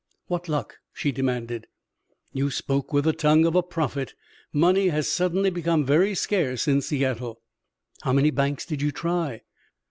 "What 0.25 0.49
luck?" 0.49 0.79
she 0.93 1.11
demanded. 1.11 1.67
"You 2.33 2.49
spoke 2.49 2.91
with 2.91 3.03
the 3.03 3.13
tongue 3.13 3.45
of 3.45 3.53
a 3.53 3.61
prophet. 3.61 4.15
Money 4.51 4.87
has 4.87 5.07
suddenly 5.07 5.51
become 5.51 5.85
very 5.85 6.15
scarce 6.15 6.67
in 6.67 6.81
Seattle." 6.81 7.39
"How 8.01 8.11
many 8.13 8.31
banks 8.31 8.65
did 8.65 8.81
you 8.81 8.91
try?" 8.91 9.43